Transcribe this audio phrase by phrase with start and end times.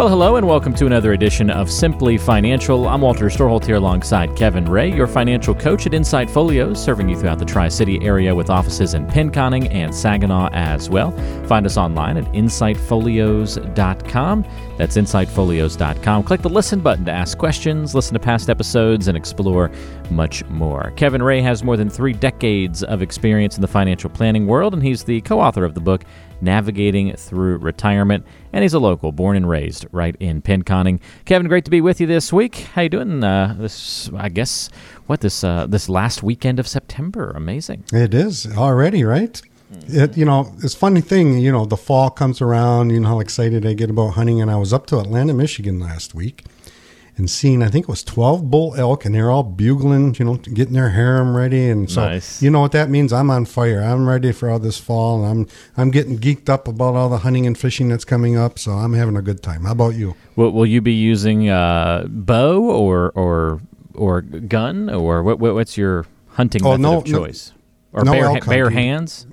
[0.00, 2.88] Well, hello and welcome to another edition of Simply Financial.
[2.88, 7.20] I'm Walter Storholt here alongside Kevin Ray, your financial coach at Insight Folios, serving you
[7.20, 11.10] throughout the Tri City area with offices in Pinconning and Saginaw as well.
[11.46, 14.44] Find us online at insightfolios.com.
[14.80, 16.22] That's insightfolios.com.
[16.22, 19.70] Click the listen button to ask questions, listen to past episodes, and explore
[20.08, 20.94] much more.
[20.96, 24.82] Kevin Ray has more than three decades of experience in the financial planning world, and
[24.82, 26.04] he's the co author of the book
[26.40, 28.24] navigating through retirement.
[28.54, 31.00] And he's a local, born and raised right in Pinconning.
[31.26, 32.60] Kevin, great to be with you this week.
[32.74, 33.22] How you doing?
[33.22, 34.70] Uh, this, I guess,
[35.08, 37.32] what this uh, this last weekend of September?
[37.32, 37.84] Amazing.
[37.92, 39.42] It is already right.
[39.86, 41.38] It, you know, it's funny thing.
[41.38, 42.90] You know, the fall comes around.
[42.90, 45.78] You know how excited I get about hunting, and I was up to Atlanta, Michigan
[45.78, 46.44] last week
[47.16, 50.36] and seeing I think it was twelve bull elk, and they're all bugling, you know,
[50.36, 52.40] getting their harem ready, and so Nice.
[52.42, 53.12] you know what that means.
[53.12, 53.80] I'm on fire.
[53.82, 55.46] I'm ready for all this fall, and I'm
[55.76, 58.58] I'm getting geeked up about all the hunting and fishing that's coming up.
[58.58, 59.64] So I'm having a good time.
[59.64, 60.14] How about you?
[60.36, 63.60] Will, will you be using uh, bow or or
[63.94, 67.52] or gun or what, what what's your hunting Oh, method no- of no- choice?
[67.92, 69.26] or no bare, bare hands?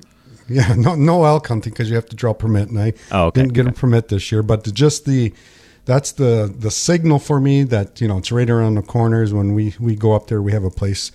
[0.50, 3.26] Yeah, no no elk hunting because you have to draw a permit, and I Oh,
[3.26, 3.76] okay, didn't get okay.
[3.76, 4.44] a permit this year.
[4.44, 5.34] But just the
[5.86, 9.34] that's the the signal for me that you know it's right around the corners.
[9.34, 11.12] When we we go up there, we have a place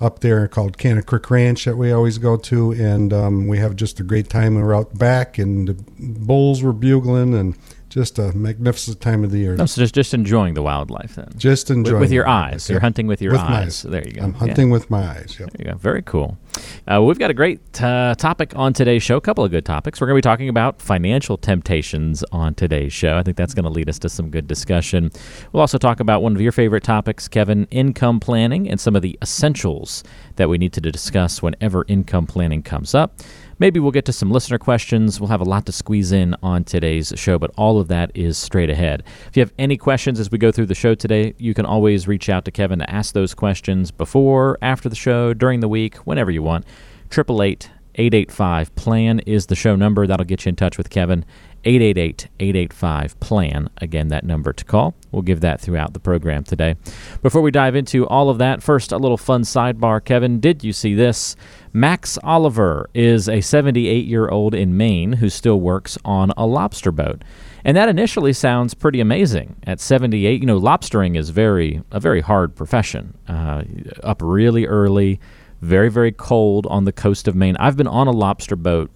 [0.00, 3.76] up there called Canna Creek Ranch that we always go to, and um, we have
[3.76, 4.56] just a great time.
[4.56, 7.54] And we're out back, and the bulls were bugling, and
[7.90, 9.56] just a magnificent time of the year.
[9.56, 11.28] No, so just just enjoying the wildlife then.
[11.36, 12.30] Just enjoying with your it.
[12.30, 12.70] eyes.
[12.70, 13.82] You're hunting with your With eyes.
[13.82, 14.22] There you go.
[14.22, 14.38] I'm Yeah.
[14.38, 15.36] hunting with my eyes.
[15.38, 15.50] Yep.
[15.50, 15.78] There you go.
[15.78, 16.38] Very cool.
[16.86, 19.16] Uh, we've got a great uh, topic on today's show.
[19.16, 20.00] A couple of good topics.
[20.00, 23.16] We're going to be talking about financial temptations on today's show.
[23.16, 25.10] I think that's going to lead us to some good discussion.
[25.52, 29.02] We'll also talk about one of your favorite topics, Kevin, income planning, and some of
[29.02, 30.04] the essentials
[30.36, 33.18] that we need to discuss whenever income planning comes up.
[33.60, 35.20] Maybe we'll get to some listener questions.
[35.20, 38.38] We'll have a lot to squeeze in on today's show, but all of that is
[38.38, 39.02] straight ahead.
[39.28, 42.08] If you have any questions as we go through the show today, you can always
[42.08, 45.96] reach out to Kevin to ask those questions before, after the show, during the week,
[45.98, 46.64] whenever you want.
[47.12, 50.06] 888 885 PLAN is the show number.
[50.06, 51.24] That'll get you in touch with Kevin.
[51.64, 53.68] 888 885 PLAN.
[53.78, 54.94] Again, that number to call.
[55.12, 56.76] We'll give that throughout the program today.
[57.22, 60.02] Before we dive into all of that, first, a little fun sidebar.
[60.02, 61.36] Kevin, did you see this?
[61.72, 66.90] Max Oliver is a 78 year old in Maine who still works on a lobster
[66.90, 67.22] boat.
[67.64, 69.56] And that initially sounds pretty amazing.
[69.66, 73.16] At 78, you know, lobstering is very a very hard profession.
[73.28, 73.62] Uh,
[74.02, 75.20] up really early,
[75.60, 77.56] very very cold on the coast of Maine.
[77.58, 78.90] I've been on a lobster boat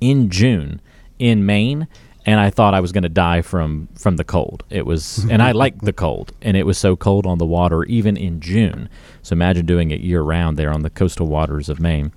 [0.00, 0.80] in June
[1.18, 1.88] in Maine
[2.24, 4.64] and I thought I was going to die from from the cold.
[4.70, 7.84] It was and I like the cold and it was so cold on the water
[7.84, 8.88] even in June.
[9.22, 12.12] So imagine doing it year round there on the coastal waters of Maine.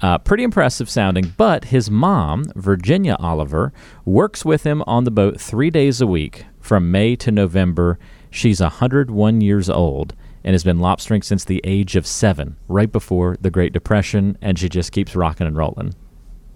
[0.00, 3.72] Uh, pretty impressive sounding, but his mom, Virginia Oliver,
[4.04, 8.00] works with him on the boat three days a week from May to November.
[8.28, 13.36] She's 101 years old and has been lobstering since the age of seven, right before
[13.40, 15.94] the Great Depression, and she just keeps rocking and rolling.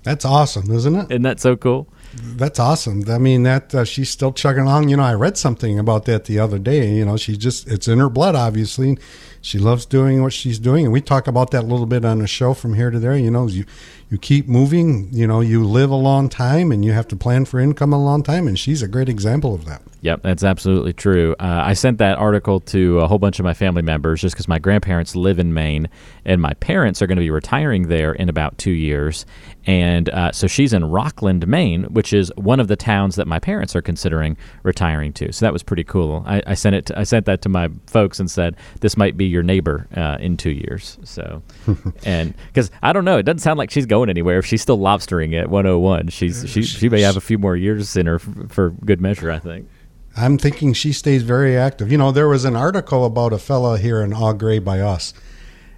[0.02, 1.10] That's awesome, isn't it?
[1.10, 1.88] Isn't that so cool?
[2.14, 3.04] That's awesome.
[3.10, 4.88] I mean, that uh, she's still chugging along.
[4.88, 6.94] You know, I read something about that the other day.
[6.94, 8.34] You know, she just it's in her blood.
[8.34, 8.98] Obviously,
[9.40, 12.18] she loves doing what she's doing, and we talk about that a little bit on
[12.18, 13.16] the show from here to there.
[13.16, 13.64] You know, you
[14.10, 15.08] you keep moving.
[15.12, 18.02] You know, you live a long time, and you have to plan for income a
[18.02, 18.46] long time.
[18.46, 19.82] And she's a great example of that.
[20.06, 21.34] Yep, that's absolutely true.
[21.40, 24.46] Uh, I sent that article to a whole bunch of my family members just because
[24.46, 25.88] my grandparents live in Maine
[26.24, 29.26] and my parents are going to be retiring there in about two years.
[29.66, 33.40] And uh, so she's in Rockland, Maine, which is one of the towns that my
[33.40, 35.32] parents are considering retiring to.
[35.32, 36.22] So that was pretty cool.
[36.24, 36.86] I, I sent it.
[36.86, 40.18] To, I sent that to my folks and said this might be your neighbor uh,
[40.20, 40.98] in two years.
[41.02, 41.42] So,
[42.04, 44.38] and because I don't know, it doesn't sound like she's going anywhere.
[44.38, 47.96] If she's still lobstering at 101, she's she she may have a few more years
[47.96, 49.30] in her f- for good measure.
[49.30, 49.68] I think.
[50.16, 51.92] I'm thinking she stays very active.
[51.92, 55.12] You know, there was an article about a fella here in Au Gres by us,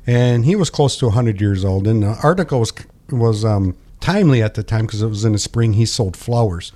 [0.06, 1.86] and he was close to 100 years old.
[1.88, 2.72] And the article was
[3.10, 5.72] was um, timely at the time because it was in the spring.
[5.72, 6.72] He sold flowers,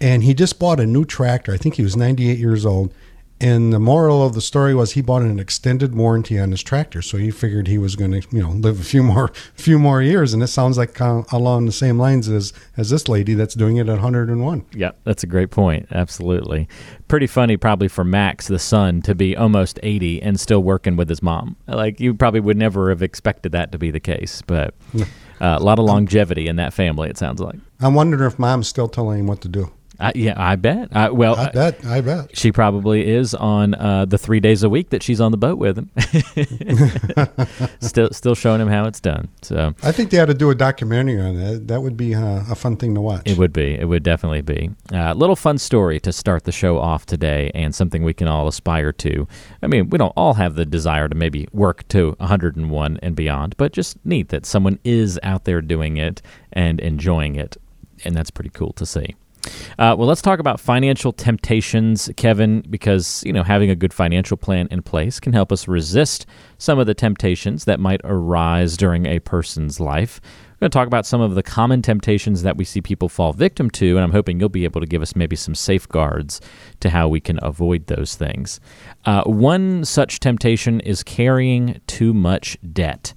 [0.00, 1.52] and he just bought a new tractor.
[1.52, 2.92] I think he was 98 years old,
[3.42, 7.00] And the moral of the story was he bought an extended warranty on his tractor,
[7.00, 10.02] so he figured he was going to, you know, live a few more, few more
[10.02, 10.34] years.
[10.34, 13.54] And it sounds like kind of along the same lines as as this lady that's
[13.54, 14.66] doing it at 101.
[14.74, 15.86] Yeah, that's a great point.
[15.90, 16.68] Absolutely,
[17.08, 21.08] pretty funny probably for Max, the son, to be almost 80 and still working with
[21.08, 21.56] his mom.
[21.66, 25.04] Like you probably would never have expected that to be the case, but uh,
[25.40, 27.08] a lot of longevity in that family.
[27.08, 27.58] It sounds like.
[27.80, 29.72] I'm wondering if mom's still telling him what to do.
[30.14, 30.90] Yeah, I bet.
[31.14, 31.84] Well, I bet.
[31.84, 32.36] I bet.
[32.36, 35.58] She probably is on uh, the three days a week that she's on the boat
[35.58, 35.90] with him.
[37.80, 39.28] still, still showing him how it's done.
[39.42, 41.68] So I think they ought to do a documentary on that.
[41.68, 43.22] That would be uh, a fun thing to watch.
[43.24, 43.74] It would be.
[43.74, 44.70] It would definitely be.
[44.92, 48.28] A uh, little fun story to start the show off today, and something we can
[48.28, 49.26] all aspire to.
[49.62, 53.56] I mean, we don't all have the desire to maybe work to 101 and beyond,
[53.56, 57.56] but just neat that someone is out there doing it and enjoying it,
[58.04, 59.14] and that's pretty cool to see.
[59.78, 64.36] Uh, well, let's talk about financial temptations, Kevin, because you know having a good financial
[64.36, 66.26] plan in place can help us resist
[66.58, 70.20] some of the temptations that might arise during a person's life.
[70.60, 73.32] We're going to talk about some of the common temptations that we see people fall
[73.32, 76.38] victim to, and I'm hoping you'll be able to give us maybe some safeguards
[76.80, 78.60] to how we can avoid those things.
[79.06, 83.14] Uh, one such temptation is carrying too much debt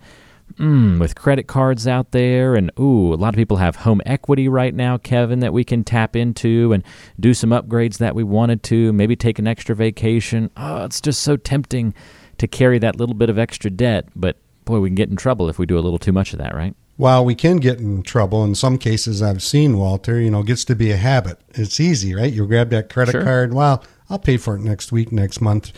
[0.58, 4.48] mm, with credit cards out there, and ooh, a lot of people have home equity
[4.48, 6.84] right now, Kevin, that we can tap into and
[7.20, 10.50] do some upgrades that we wanted to, maybe take an extra vacation.
[10.58, 11.94] Oh, it's just so tempting
[12.38, 15.50] to carry that little bit of extra debt, but boy, we can get in trouble
[15.50, 16.76] if we do a little too much of that, right?
[16.98, 18.44] Well, we can get in trouble.
[18.44, 20.22] In some cases, I've seen Walter.
[20.22, 21.40] You know, gets to be a habit.
[21.56, 22.32] It's easy, right?
[22.32, 23.24] You grab that credit Sure.
[23.24, 23.54] card.
[23.54, 25.72] Well, I'll pay for it next week, next month,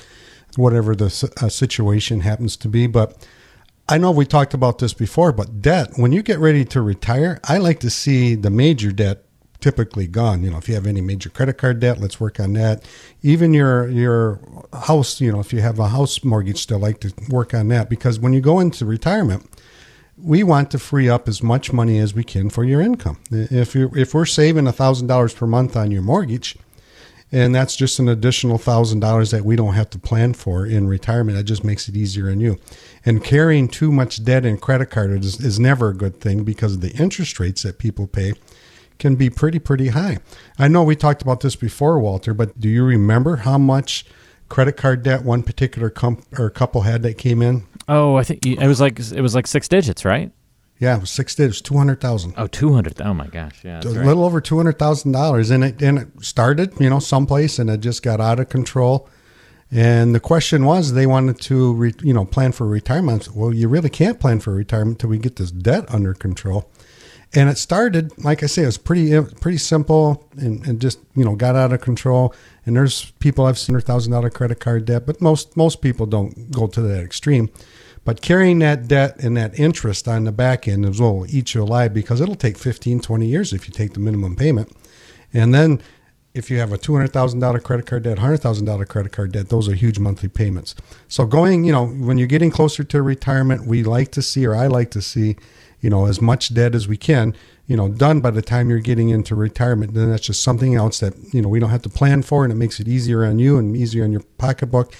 [0.57, 1.05] whatever the
[1.41, 2.85] uh, situation happens to be.
[2.85, 3.25] But
[3.87, 5.91] I know we talked about this before, but debt.
[5.95, 9.23] When you get ready to retire, I like to see the major debt
[9.59, 10.43] typically gone.
[10.43, 12.83] You know, if you have any major credit card debt, let's work on that.
[13.21, 14.39] Even your your
[14.73, 17.89] house, you know, if you have a house mortgage, still like to work on that
[17.89, 19.49] because when you go into retirement
[20.17, 23.17] we want to free up as much money as we can for your income.
[23.31, 26.57] If you if we're saving thousand dollars per month on your mortgage,
[27.31, 30.87] and that's just an additional thousand dollars that we don't have to plan for in
[30.87, 32.57] retirement, that just makes it easier on you.
[33.05, 36.79] And carrying too much debt and credit card is, is never a good thing because
[36.79, 38.33] the interest rates that people pay
[38.99, 40.19] can be pretty pretty high.
[40.57, 44.05] I know we talked about this before, Walter, but do you remember how much
[44.47, 47.65] credit card debt one particular com- or couple had that came in?
[47.87, 50.31] Oh, I think it was like it was like six digits, right?
[50.77, 52.33] Yeah, it was six digits, two hundred thousand.
[52.37, 53.01] Oh, 200.
[53.01, 53.63] Oh my gosh.
[53.63, 53.81] Yeah.
[53.83, 54.05] A right.
[54.05, 57.69] little over two hundred thousand dollars, and it and it started, you know, someplace, and
[57.69, 59.07] it just got out of control.
[59.71, 63.29] And the question was, they wanted to, re, you know, plan for retirement.
[63.35, 66.69] Well, you really can't plan for retirement until we get this debt under control.
[67.33, 71.23] And it started, like I say, it was pretty pretty simple, and, and just you
[71.23, 72.33] know got out of control.
[72.65, 76.05] And there's people I've seen hundred thousand dollar credit card debt, but most most people
[76.05, 77.49] don't go to that extreme.
[78.05, 81.53] But carrying that debt and that interest on the back end is what will eat
[81.55, 84.71] you alive because it'll take 15, 20 years if you take the minimum payment.
[85.33, 85.81] And then
[86.35, 89.97] if you have a $200,000 credit card debt, $100,000 credit card debt, those are huge
[89.97, 90.75] monthly payments.
[91.07, 94.53] So going, you know, when you're getting closer to retirement, we like to see, or
[94.53, 95.37] I like to see,
[95.81, 97.35] you know, as much debt as we can,
[97.65, 99.95] you know, done by the time you're getting into retirement.
[99.95, 102.53] Then that's just something else that, you know, we don't have to plan for and
[102.53, 104.93] it makes it easier on you and easier on your pocketbook.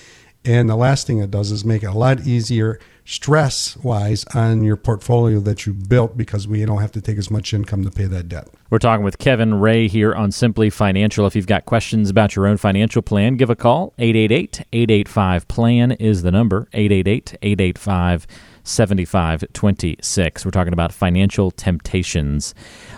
[0.44, 4.63] And the last thing it does is make it a lot easier stress wise on
[4.63, 7.92] your portfolio that you built because we don't have to take as much income to
[7.92, 8.47] pay that debt.
[8.71, 11.28] We're talking with Kevin Ray here on Simply Financial.
[11.28, 13.94] If you've got questions about your own financial plan, give a call.
[14.00, 18.28] 888 885 PLAN is the number 888 885
[18.66, 20.44] 7526.
[20.44, 22.56] We're talking about financial temptations.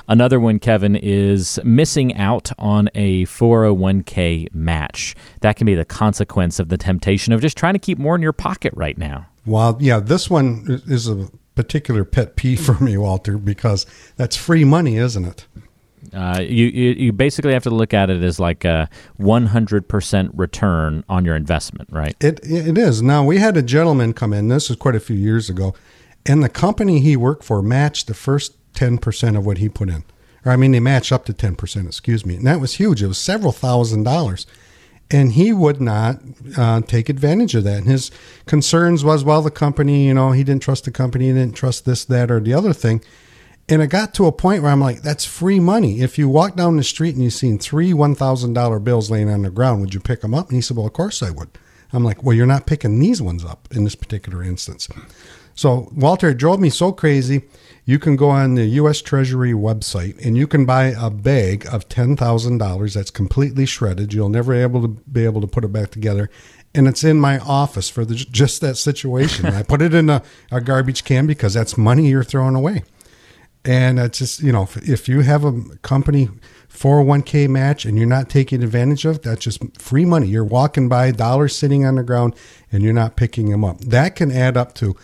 [0.07, 5.15] Another one, Kevin, is missing out on a 401k match.
[5.41, 8.21] That can be the consequence of the temptation of just trying to keep more in
[8.21, 9.27] your pocket right now.
[9.47, 13.85] Well, yeah, this one is a particular pet peeve for me, Walter, because
[14.15, 15.47] that's free money, isn't it?
[16.13, 18.89] Uh, you, you you basically have to look at it as like a
[19.19, 22.15] 100% return on your investment, right?
[22.21, 23.01] It it is.
[23.01, 24.47] Now we had a gentleman come in.
[24.47, 25.75] This was quite a few years ago,
[26.25, 29.89] and the company he worked for matched the first ten percent of what he put
[29.89, 30.05] in.
[30.45, 31.87] Or I mean, they matched up to ten percent.
[31.87, 33.03] Excuse me, and that was huge.
[33.03, 34.45] It was several thousand dollars,
[35.09, 36.17] and he would not
[36.57, 37.79] uh, take advantage of that.
[37.79, 38.11] And his
[38.45, 41.85] concerns was, well, the company, you know, he didn't trust the company, he didn't trust
[41.85, 43.01] this, that, or the other thing.
[43.69, 46.01] And it got to a point where I'm like, that's free money.
[46.01, 49.49] If you walk down the street and you've seen three $1,000 bills laying on the
[49.49, 50.47] ground, would you pick them up?
[50.47, 51.49] And he said, well, of course I would.
[51.91, 54.87] I'm like, well, you're not picking these ones up in this particular instance.
[55.53, 57.43] So, Walter, drove me so crazy.
[57.87, 59.01] You can go on the U.S.
[59.01, 64.13] Treasury website and you can buy a bag of $10,000 that's completely shredded.
[64.13, 66.29] You'll never be able to be able to put it back together.
[66.75, 69.45] And it's in my office for the, just that situation.
[69.55, 72.83] I put it in a, a garbage can because that's money you're throwing away.
[73.63, 76.27] And it's just, you know, if you have a company
[76.69, 80.27] 401k match and you're not taking advantage of, that's just free money.
[80.27, 82.35] You're walking by, dollars sitting on the ground,
[82.69, 83.79] and you're not picking them up.
[83.79, 84.97] That can add up to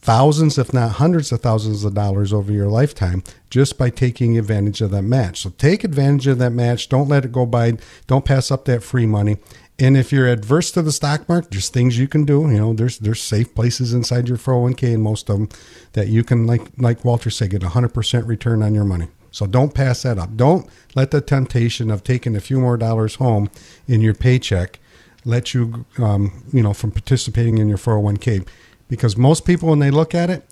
[0.00, 4.80] thousands, if not hundreds of thousands of dollars over your lifetime just by taking advantage
[4.80, 5.40] of that match.
[5.40, 6.88] So take advantage of that match.
[6.88, 7.74] Don't let it go by.
[8.06, 9.38] Don't pass up that free money.
[9.80, 12.40] And if you're adverse to the stock market, there's things you can do.
[12.50, 15.48] You know, there's there's safe places inside your 401k and most of them
[15.92, 19.08] that you can, like like Walter said, get 100% return on your money.
[19.30, 20.36] So don't pass that up.
[20.36, 23.50] Don't let the temptation of taking a few more dollars home
[23.86, 24.80] in your paycheck
[25.24, 28.46] let you, um, you know, from participating in your 401k.
[28.88, 30.44] Because most people, when they look at it,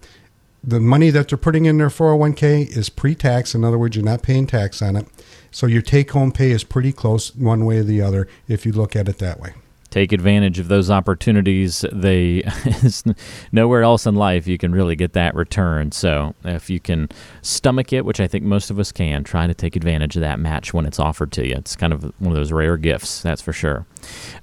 [0.62, 3.55] the money that they're putting in their 401k is pre-tax.
[3.55, 5.07] In other words, you're not paying tax on it.
[5.50, 8.97] So your take-home pay is pretty close one way or the other if you look
[8.97, 9.55] at it that way
[9.97, 11.83] take advantage of those opportunities.
[11.90, 12.43] They
[13.52, 15.90] nowhere else in life you can really get that return.
[15.90, 17.09] So if you can
[17.40, 20.38] stomach it, which I think most of us can, try to take advantage of that
[20.38, 21.55] match when it's offered to you.
[21.55, 23.87] It's kind of one of those rare gifts, that's for sure.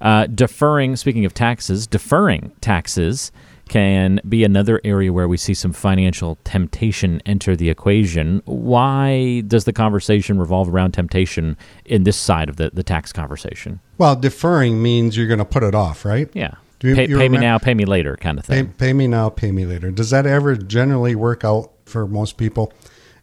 [0.02, 0.96] Uh, deferring.
[0.96, 3.32] Speaking of taxes, deferring taxes
[3.70, 8.42] can be another area where we see some financial temptation enter the equation.
[8.46, 13.80] Why does the conversation revolve around temptation in this side of the, the tax conversation?
[13.98, 16.30] Well, deferring means you're going to put it off, right?
[16.34, 16.56] Yeah.
[16.82, 18.68] You, pay, pay me now, pay me later, kind of thing.
[18.68, 19.90] Pay, pay me now, pay me later.
[19.90, 22.74] Does that ever generally work out for most people?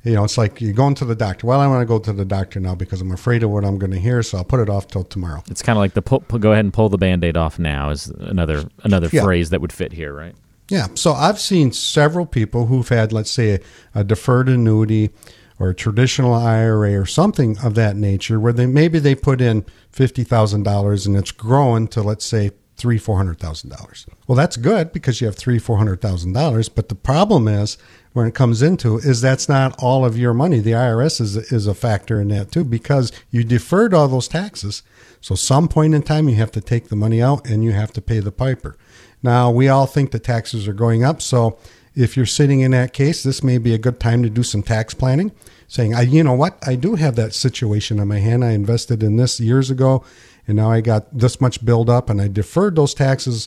[0.02, 1.46] You know, it's like you're going to the doctor.
[1.46, 3.78] Well, I want to go to the doctor now because I'm afraid of what I'm
[3.78, 5.42] going to hear, so I'll put it off till tomorrow.
[5.50, 8.08] It's kind of like the pull, go ahead and pull the band-aid off now is
[8.08, 9.22] another another yeah.
[9.22, 10.34] phrase that would fit here, right?
[10.68, 10.86] Yeah.
[10.94, 13.54] So I've seen several people who've had, let's say,
[13.94, 15.10] a, a deferred annuity
[15.58, 19.66] or a traditional IRA or something of that nature, where they maybe they put in
[19.92, 24.06] fifty thousand dollars and it's growing to let's say three four hundred thousand dollars.
[24.26, 26.70] Well, that's good because you have three four hundred thousand dollars.
[26.70, 27.76] But the problem is
[28.12, 30.60] when it comes into is that's not all of your money.
[30.60, 34.82] The IRS is is a factor in that too because you deferred all those taxes.
[35.20, 37.92] So some point in time you have to take the money out and you have
[37.92, 38.76] to pay the piper.
[39.22, 41.58] Now we all think the taxes are going up, so
[41.94, 44.62] if you're sitting in that case, this may be a good time to do some
[44.62, 45.32] tax planning.
[45.68, 48.44] Saying, I, you know what, I do have that situation on my hand.
[48.44, 50.04] I invested in this years ago,
[50.48, 53.46] and now I got this much build up, and I deferred those taxes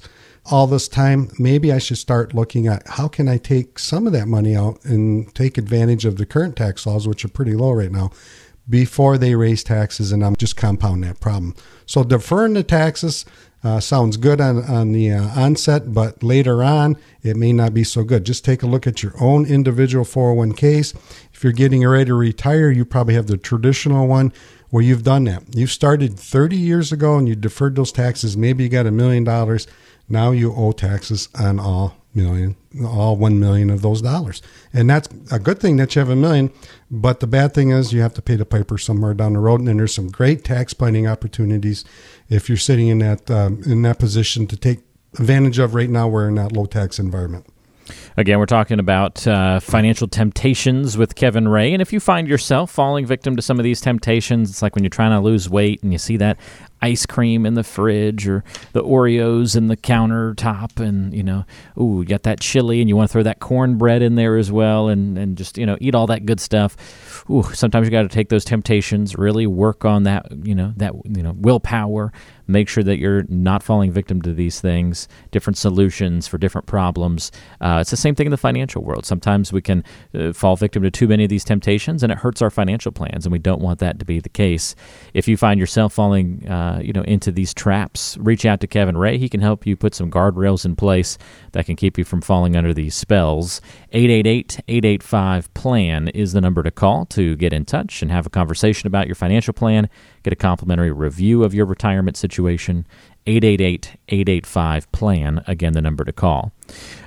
[0.52, 4.14] all this time, maybe I should start looking at how can I take some of
[4.14, 7.72] that money out and take advantage of the current tax laws, which are pretty low
[7.72, 8.12] right now,
[8.70, 11.56] before they raise taxes, and I'm just compounding that problem.
[11.86, 13.26] So deferring the taxes
[13.64, 17.84] uh, sounds good on on the uh, onset, but later on it may not be
[17.84, 18.26] so good.
[18.26, 20.94] Just take a look at your own individual 401ks.
[21.44, 24.32] If you're getting ready to retire, you probably have the traditional one
[24.70, 25.44] where you've done that.
[25.54, 28.38] You started 30 years ago and you deferred those taxes.
[28.38, 29.68] Maybe you got a million dollars
[30.08, 35.10] now you owe taxes on all million, all one million of those dollars, and that's
[35.32, 36.52] a good thing that you have a million.
[36.90, 39.62] But the bad thing is you have to pay the piper somewhere down the road,
[39.62, 41.84] and there's some great tax planning opportunities
[42.30, 44.80] if you're sitting in that um, in that position to take
[45.20, 46.08] advantage of right now.
[46.08, 47.48] We're in that low tax environment.
[48.18, 51.74] Again, we're talking about uh, financial temptations with Kevin Ray.
[51.74, 54.84] And if you find yourself falling victim to some of these temptations, it's like when
[54.84, 56.38] you're trying to lose weight and you see that
[56.84, 61.46] ice cream in the fridge or the Oreos in the countertop, and you know,
[61.80, 64.52] ooh, you got that chili, and you want to throw that cornbread in there as
[64.52, 66.76] well, and and just you know eat all that good stuff.
[67.30, 70.94] Ooh, sometimes you got to take those temptations, really work on that, you know, that
[71.06, 72.12] you know willpower,
[72.48, 77.32] make sure that you're not falling victim to these things, different solutions for different problems.
[77.62, 79.06] Uh, it's the same thing in the financial world.
[79.06, 82.42] Sometimes we can uh, fall victim to too many of these temptations and it hurts
[82.42, 84.76] our financial plans, and we don't want that to be the case.
[85.14, 88.68] If you find yourself falling, uh, Uh, you know, into these traps, reach out to
[88.68, 89.18] Kevin Ray.
[89.18, 91.18] He can help you put some guardrails in place
[91.52, 93.62] that can keep you from falling under these spells.
[93.92, 98.30] 888 885 PLAN is the number to call to get in touch and have a
[98.32, 99.90] conversation about your financial plan
[100.24, 102.88] Get a complimentary review of your retirement situation.
[103.28, 106.54] 888 885 PLAN, again, the number to call.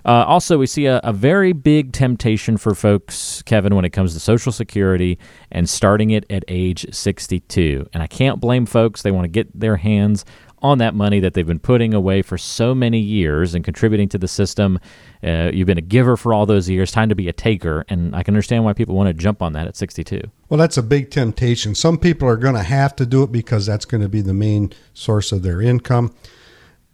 [0.04, 4.14] Uh, also, we see a, a, very big temptation for folks, Kevin, when it comes
[4.14, 5.18] to Social Security
[5.50, 7.88] and starting it at age 62.
[7.92, 9.02] And I can't blame folks.
[9.02, 10.24] They want to get their hands
[10.62, 14.18] on that money that they've been putting away for so many years and contributing to
[14.18, 14.78] the system.
[15.22, 16.90] Uh, you've been a giver for all those years.
[16.90, 19.52] Time to be a taker, and I can understand why people want to jump on
[19.52, 20.22] that at 62.
[20.48, 21.74] Well, that's a big temptation.
[21.74, 24.34] Some people are going to have to do it because that's going to be the
[24.34, 26.14] main source of their income.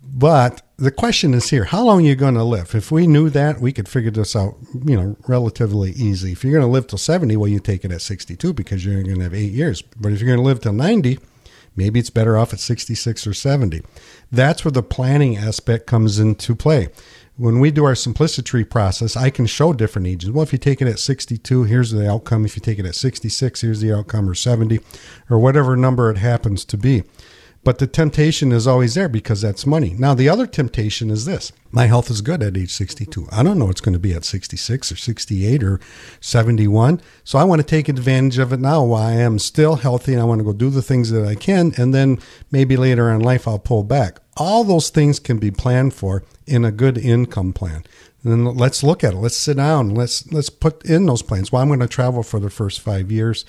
[0.03, 2.75] But the question is here: How long are you going to live?
[2.75, 6.33] If we knew that, we could figure this out, you know, relatively easy.
[6.33, 9.03] If you're going to live till 70, well, you take it at 62 because you're
[9.03, 9.81] going to have eight years.
[9.83, 11.19] But if you're going to live till 90,
[11.77, 13.83] maybe it's better off at 66 or 70.
[14.31, 16.89] That's where the planning aspect comes into play.
[17.37, 20.31] When we do our simplicity process, I can show different ages.
[20.31, 22.45] Well, if you take it at 62, here's the outcome.
[22.45, 24.81] If you take it at 66, here's the outcome, or 70,
[25.31, 27.05] or whatever number it happens to be.
[27.65, 29.95] But the temptation is always there because that's money.
[29.97, 33.29] Now, the other temptation is this my health is good at age 62.
[33.31, 35.81] I don't know it's going to be at 66 or 68 or
[36.21, 37.01] 71.
[37.23, 40.21] So I want to take advantage of it now while I am still healthy and
[40.21, 41.73] I want to go do the things that I can.
[41.77, 42.19] And then
[42.51, 44.19] maybe later in life I'll pull back.
[44.37, 47.85] All those things can be planned for in a good income plan.
[48.25, 49.19] And then let's look at it.
[49.19, 49.95] Let's sit down.
[49.95, 51.51] Let's let's put in those plans.
[51.51, 53.45] Well, I'm going to travel for the first five years.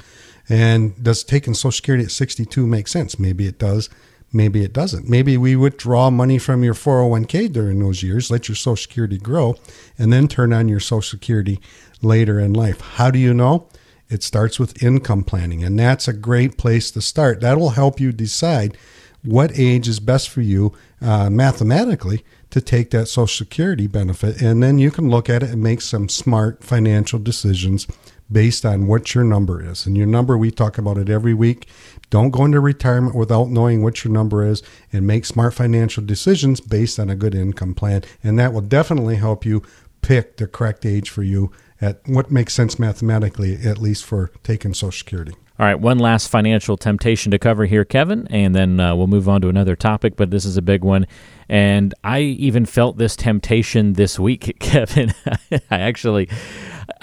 [0.49, 3.17] And does taking Social Security at 62 make sense?
[3.17, 3.89] Maybe it does.
[4.35, 5.07] Maybe it doesn't.
[5.07, 9.55] Maybe we withdraw money from your 401k during those years, let your Social Security grow,
[9.97, 11.59] and then turn on your Social Security
[12.01, 12.81] later in life.
[12.81, 13.69] How do you know?
[14.09, 17.41] It starts with income planning, and that's a great place to start.
[17.41, 18.75] That will help you decide
[19.23, 24.41] what age is best for you uh, mathematically to take that Social Security benefit.
[24.41, 27.87] And then you can look at it and make some smart financial decisions
[28.31, 29.85] based on what your number is.
[29.85, 31.67] And your number, we talk about it every week.
[32.09, 36.61] Don't go into retirement without knowing what your number is and make smart financial decisions
[36.61, 38.03] based on a good income plan.
[38.23, 39.63] And that will definitely help you
[40.01, 41.51] pick the correct age for you
[41.81, 45.33] at what makes sense mathematically, at least for taking Social Security.
[45.59, 49.29] All right, one last financial temptation to cover here, Kevin, and then uh, we'll move
[49.29, 51.05] on to another topic, but this is a big one.
[51.47, 55.13] And I even felt this temptation this week, Kevin.
[55.51, 56.27] I actually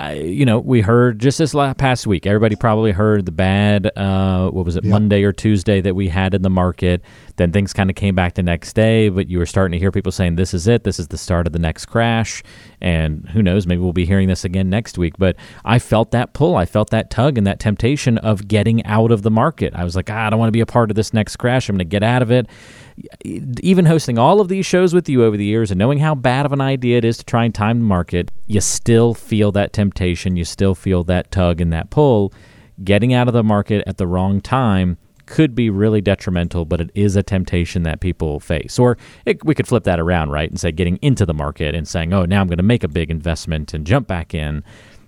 [0.00, 2.26] I, you know, we heard just this last past week.
[2.26, 3.90] Everybody probably heard the bad.
[3.96, 4.92] Uh, what was it, yep.
[4.92, 7.02] Monday or Tuesday that we had in the market.
[7.40, 9.90] Then things kind of came back the next day, but you were starting to hear
[9.90, 10.84] people saying, "This is it.
[10.84, 12.42] This is the start of the next crash."
[12.82, 13.66] And who knows?
[13.66, 15.16] Maybe we'll be hearing this again next week.
[15.16, 16.56] But I felt that pull.
[16.56, 19.72] I felt that tug and that temptation of getting out of the market.
[19.74, 21.68] I was like, ah, I don't want to be a part of this next crash.
[21.68, 22.46] I'm going to get out of it
[23.62, 26.46] even hosting all of these shows with you over the years and knowing how bad
[26.46, 29.72] of an idea it is to try and time the market, you still feel that
[29.72, 30.36] temptation.
[30.36, 32.32] You still feel that tug and that pull.
[32.82, 34.98] Getting out of the market at the wrong time
[35.30, 38.78] could be really detrimental, but it is a temptation that people face.
[38.78, 41.88] Or it, we could flip that around, right, and say getting into the market and
[41.88, 44.62] saying, oh, now I'm going to make a big investment and jump back in.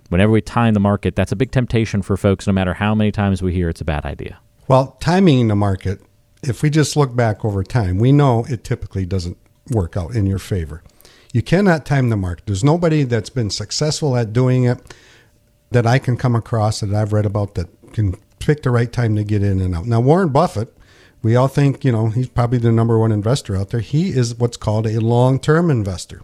[0.09, 3.11] Whenever we time the market, that's a big temptation for folks, no matter how many
[3.11, 4.39] times we hear it's a bad idea.
[4.67, 6.01] Well, timing the market
[6.43, 9.37] if we just look back over time, we know it typically doesn't
[9.71, 10.83] work out in your favor.
[11.31, 12.45] You cannot time the market.
[12.45, 14.93] There's nobody that's been successful at doing it
[15.71, 19.15] that I can come across that I've read about that can pick the right time
[19.15, 19.85] to get in and out.
[19.85, 20.75] Now, Warren Buffett,
[21.21, 23.79] we all think, you know, he's probably the number one investor out there.
[23.79, 26.21] He is what's called a long term investor.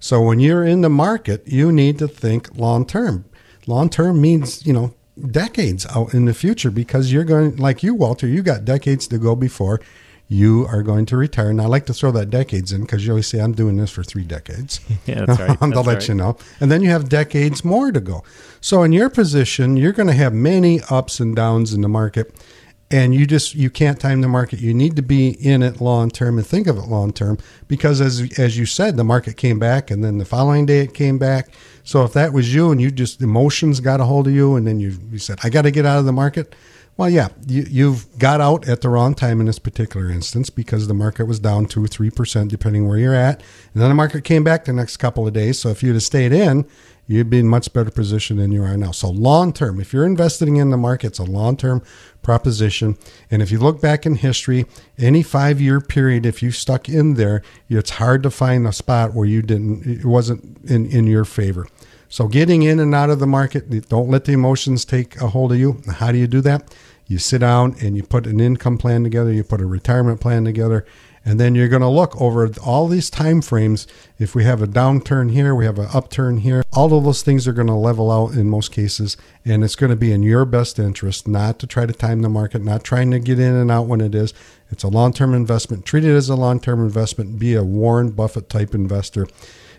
[0.00, 3.24] So when you're in the market, you need to think long term.
[3.66, 4.94] Long term means, you know,
[5.30, 9.16] decades out in the future because you're going like you walter you got decades to
[9.16, 9.80] go before
[10.28, 11.50] you are going to retire.
[11.50, 13.90] And i like to throw that decades in because you always say i'm doing this
[13.90, 14.80] for three decades.
[15.06, 15.58] Yeah that's right.
[15.74, 16.08] To let right.
[16.08, 16.36] you know.
[16.60, 18.22] And then you have decades more to go.
[18.60, 22.34] So in your position you're going to have many ups and downs in the market
[22.90, 24.60] and you just you can't time the market.
[24.60, 28.00] You need to be in it long term and think of it long term because
[28.00, 31.18] as as you said the market came back and then the following day it came
[31.18, 31.48] back.
[31.84, 34.66] So if that was you and you just emotions got a hold of you and
[34.66, 36.54] then you, you said, I got to get out of the market.
[36.96, 40.86] Well, yeah, you, you've got out at the wrong time in this particular instance because
[40.86, 43.42] the market was down two or three percent, depending where you're at.
[43.72, 45.58] And then the market came back the next couple of days.
[45.58, 46.64] So if you'd have stayed in,
[47.08, 48.92] you'd be in much better position than you are now.
[48.92, 51.82] So long term, if you're investing in the market, it's a long term
[52.22, 52.96] proposition.
[53.28, 54.64] And if you look back in history,
[54.96, 59.14] any five year period, if you stuck in there, it's hard to find a spot
[59.14, 61.66] where you didn't, it wasn't in, in your favor.
[62.14, 65.50] So getting in and out of the market, don't let the emotions take a hold
[65.50, 65.82] of you.
[65.94, 66.72] How do you do that?
[67.08, 70.44] You sit down and you put an income plan together, you put a retirement plan
[70.44, 70.86] together,
[71.24, 73.88] and then you're going to look over all these time frames.
[74.16, 77.48] If we have a downturn here, we have an upturn here, all of those things
[77.48, 79.16] are going to level out in most cases.
[79.44, 82.28] And it's going to be in your best interest not to try to time the
[82.28, 84.32] market, not trying to get in and out when it is.
[84.70, 85.84] It's a long term investment.
[85.84, 87.40] Treat it as a long term investment.
[87.40, 89.26] Be a Warren Buffett type investor.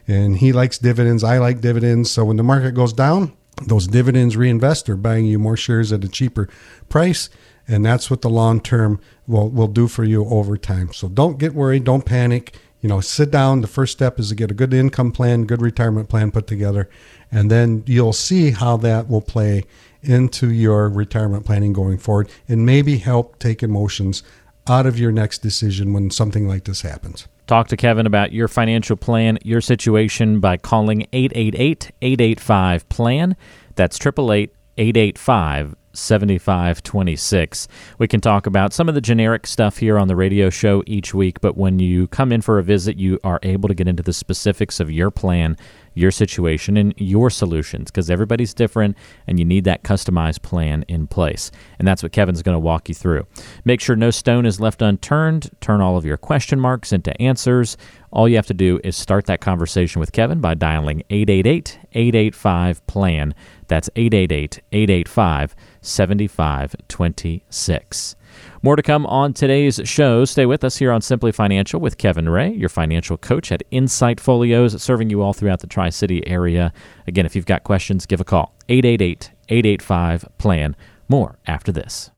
[0.08, 1.24] And he likes dividends.
[1.24, 2.12] I like dividends.
[2.12, 3.34] So when the market goes down,
[3.65, 6.50] those dividends reinvest are buying you more shares at a cheaper
[6.89, 7.30] price
[7.68, 10.94] and that's what the long term will will do for you over time.
[10.94, 12.58] So don't get worried, don't panic.
[12.82, 13.62] You know, sit down.
[13.62, 16.88] The first step is to get a good income plan, good retirement plan put together,
[17.32, 19.63] and then you'll see how that will play
[20.04, 24.22] into your retirement planning going forward and maybe help take emotions
[24.68, 27.28] out of your next decision when something like this happens.
[27.47, 33.36] Talk to Kevin about your financial plan, your situation by calling 888 885 PLAN.
[33.75, 37.67] That's 888 885 7526.
[37.99, 41.13] We can talk about some of the generic stuff here on the radio show each
[41.13, 44.03] week, but when you come in for a visit, you are able to get into
[44.03, 45.55] the specifics of your plan,
[45.95, 51.08] your situation, and your solutions because everybody's different and you need that customized plan in
[51.08, 51.49] place.
[51.79, 53.25] And that's what Kevin's going to walk you through.
[53.63, 57.77] Make sure no stone is left unturned, turn all of your question marks into answers.
[58.12, 62.86] All you have to do is start that conversation with Kevin by dialing 888 885
[62.88, 63.34] PLAN.
[63.67, 68.15] That's 888 885 7526.
[68.62, 70.26] More to come on today's show.
[70.26, 74.19] Stay with us here on Simply Financial with Kevin Ray, your financial coach at Insight
[74.19, 76.74] Folios, serving you all throughout the Tri City area.
[77.08, 80.76] Again, if you've got questions, give a call 888 885 PLAN.
[81.08, 82.12] More after this.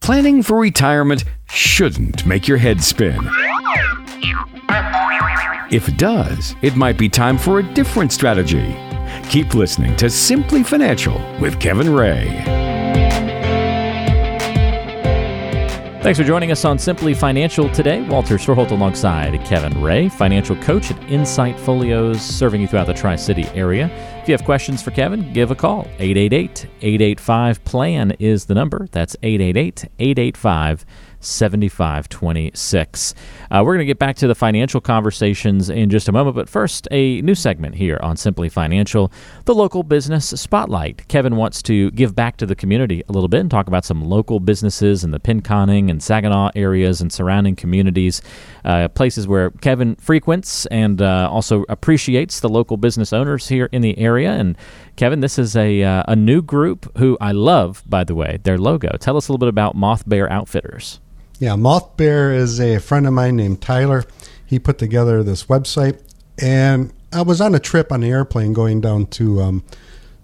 [0.00, 3.18] Planning for retirement shouldn't make your head spin.
[5.70, 8.74] If it does, it might be time for a different strategy.
[9.28, 12.67] Keep listening to Simply Financial with Kevin Ray.
[16.08, 18.00] Thanks for joining us on Simply Financial today.
[18.00, 23.14] Walter Storholt alongside Kevin Ray, financial coach at Insight Folios, serving you throughout the Tri
[23.14, 23.90] City area.
[24.22, 25.82] If you have questions for Kevin, give a call.
[25.98, 28.88] 888 885 PLAN is the number.
[28.90, 30.86] That's 888 885
[31.20, 33.14] 7526.
[33.50, 36.48] Uh, we're going to get back to the financial conversations in just a moment, but
[36.48, 39.10] first, a new segment here on Simply Financial,
[39.44, 41.06] the local business spotlight.
[41.08, 44.04] Kevin wants to give back to the community a little bit and talk about some
[44.04, 48.22] local businesses in the Pinconning and Saginaw areas and surrounding communities,
[48.64, 53.82] uh, places where Kevin frequents and uh, also appreciates the local business owners here in
[53.82, 54.32] the area.
[54.32, 54.56] And
[54.96, 58.58] Kevin, this is a, uh, a new group who I love, by the way, their
[58.58, 58.96] logo.
[58.98, 61.00] Tell us a little bit about Moth Bear Outfitters.
[61.40, 64.04] Yeah, Moth Bear is a friend of mine named Tyler.
[64.44, 66.00] He put together this website,
[66.42, 69.64] and I was on a trip on the airplane going down to um,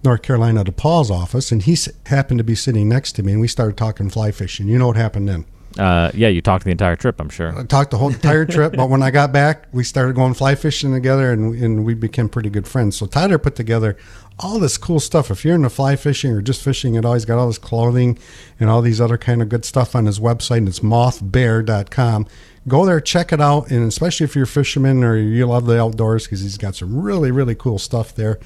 [0.02, 3.40] North Carolina to Paul's office, and he happened to be sitting next to me, and
[3.40, 4.66] we started talking fly fishing.
[4.66, 5.44] You know what happened then?
[5.78, 7.58] Uh, yeah, you talked the entire trip, I'm sure.
[7.58, 10.54] I talked the whole entire trip, but when I got back, we started going fly
[10.54, 12.96] fishing together, and, and we became pretty good friends.
[12.96, 13.96] So Tyler put together
[14.38, 15.30] all this cool stuff.
[15.30, 18.18] If you're into fly fishing or just fishing at all, he's got all this clothing
[18.60, 20.58] and all these other kind of good stuff on his website.
[20.58, 22.26] And it's mothbear.com.
[22.66, 25.80] Go there, check it out, and especially if you're a fisherman or you love the
[25.80, 28.38] outdoors, because he's got some really, really cool stuff there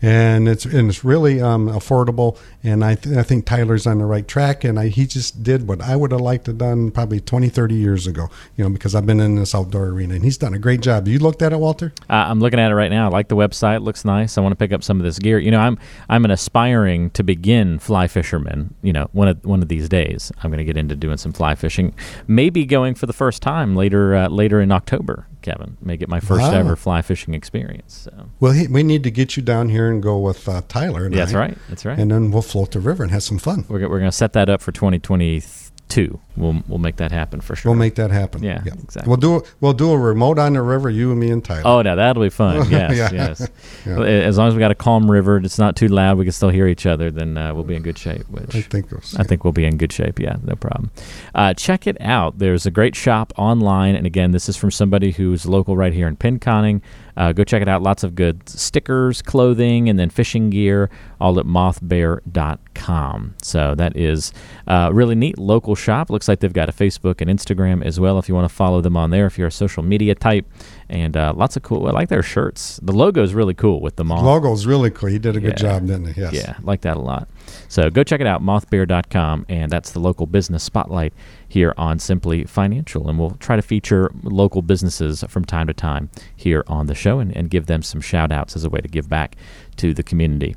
[0.00, 2.38] and it's and it's really um, affordable.
[2.62, 4.64] And I, th- I think Tyler's on the right track.
[4.64, 7.74] And I, he just did what I would have liked to done probably 20, 30
[7.74, 8.28] years ago.
[8.56, 11.08] You know, because I've been in this outdoor arena, and he's done a great job.
[11.08, 11.92] You looked at it, Walter?
[12.08, 13.06] Uh, I'm looking at it right now.
[13.06, 14.38] I like the website; it looks nice.
[14.38, 15.38] I want to pick up some of this gear.
[15.38, 18.74] You know, I'm I'm an aspiring to begin fly fisherman.
[18.82, 21.32] You know, one of one of these days, I'm going to get into doing some
[21.32, 21.94] fly fishing.
[22.26, 25.26] Maybe going for the first time later uh, later in October.
[25.48, 25.76] Kevin.
[25.80, 26.52] Make it my first wow.
[26.52, 28.08] ever fly fishing experience.
[28.10, 28.30] So.
[28.40, 31.08] Well, he, we need to get you down here and go with uh, Tyler.
[31.08, 31.56] Yeah, that's right.
[31.68, 31.98] That's right.
[31.98, 33.64] And then we'll float the river and have some fun.
[33.68, 36.20] We're, we're going to set that up for 2023 two.
[36.36, 37.72] We'll we'll make that happen for sure.
[37.72, 38.42] We'll make that happen.
[38.42, 38.74] Yeah, yeah.
[38.74, 39.08] exactly.
[39.08, 40.88] We'll do we'll do a remote on the river.
[40.88, 41.62] You and me and Tyler.
[41.64, 42.68] Oh now that'll be fun.
[42.78, 43.10] Yes, yeah.
[43.12, 43.48] yes.
[43.86, 44.02] yeah.
[44.02, 46.50] As long as we got a calm river, it's not too loud, we can still
[46.50, 47.10] hear each other.
[47.10, 48.28] Then uh, we'll be in good shape.
[48.28, 50.18] Which I think I think we'll be in good shape.
[50.18, 50.90] Yeah, no problem.
[51.34, 52.38] Uh, check it out.
[52.38, 56.06] There's a great shop online, and again, this is from somebody who's local right here
[56.06, 56.82] in Pinconning.
[57.18, 57.82] Uh, go check it out.
[57.82, 60.88] Lots of good stickers, clothing, and then fishing gear,
[61.20, 63.34] all at mothbear.com.
[63.42, 64.32] So that is
[64.68, 66.10] a uh, really neat local shop.
[66.10, 68.80] Looks like they've got a Facebook and Instagram as well if you want to follow
[68.80, 70.46] them on there if you're a social media type.
[70.88, 71.88] And uh, lots of cool.
[71.88, 72.78] I like their shirts.
[72.84, 74.20] The logo is really cool with the moth.
[74.20, 75.08] The logo is really cool.
[75.08, 76.20] He did a good job, didn't he?
[76.20, 76.34] Yes.
[76.34, 77.28] Yeah, like that a lot.
[77.68, 81.12] So go check it out, mothbear.com, and that's the local business spotlight
[81.48, 83.08] here on Simply Financial.
[83.08, 87.18] And we'll try to feature local businesses from time to time here on the show
[87.18, 89.36] and, and give them some shout outs as a way to give back
[89.76, 90.56] to the community.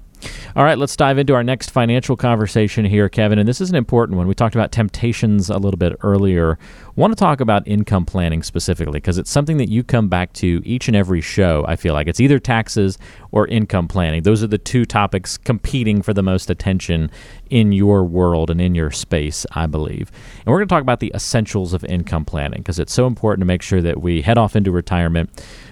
[0.56, 3.40] All right, let's dive into our next financial conversation here, Kevin.
[3.40, 4.28] And this is an important one.
[4.28, 6.58] We talked about temptations a little bit earlier.
[6.62, 10.34] I want to talk about income planning specifically because it's something that you come back
[10.34, 11.64] to each and every show.
[11.68, 12.98] I feel like it's either taxes
[13.32, 14.24] or income planning.
[14.24, 17.10] Those are the two topics competing for the most attention
[17.50, 20.12] in your world and in your space, I believe.
[20.40, 23.42] And we're going to talk about the essentials of income planning because it's so important
[23.42, 25.30] to make sure that we head off into retirement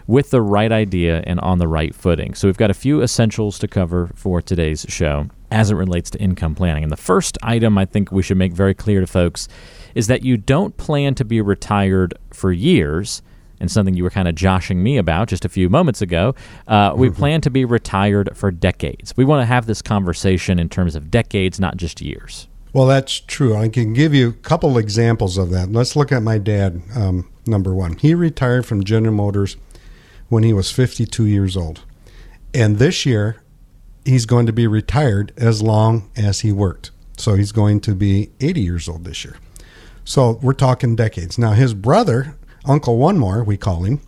[0.09, 2.33] with the right idea and on the right footing.
[2.33, 6.19] So we've got a few essentials to cover for today's show as it relates to
[6.19, 6.81] income planning.
[6.81, 9.47] And the first item I think we should make very clear to folks
[9.93, 13.21] is that you don't plan to be retired for years.
[13.59, 16.33] And something you were kind of joshing me about just a few moments ago.
[16.67, 19.15] Uh, we plan to be retired for decades.
[19.15, 22.47] We want to have this conversation in terms of decades, not just years.
[22.73, 23.55] Well, that's true.
[23.55, 25.71] I can give you a couple examples of that.
[25.71, 27.97] Let's look at my dad, um, number one.
[27.97, 29.57] He retired from General Motors
[30.29, 31.81] when he was 52 years old.
[32.53, 33.41] And this year,
[34.05, 36.91] he's going to be retired as long as he worked.
[37.17, 39.37] So he's going to be 80 years old this year.
[40.05, 41.37] So we're talking decades.
[41.37, 44.01] Now, his brother, Uncle One More, we call him,